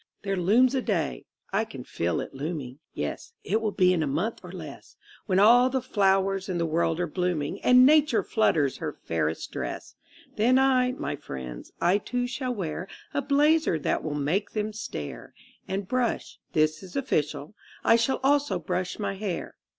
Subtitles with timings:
[0.23, 4.07] There looms a Day (I can feel it looming; Yes, it will be in a
[4.07, 4.95] month or less),
[5.27, 9.93] When all the flowers in the world are blooming And Nature flutters her fairest dress
[10.37, 15.35] Then I, my friends, I too shall wear A blazer that will make them stare,
[15.67, 19.53] And brush this is official: I shall also brush my hair.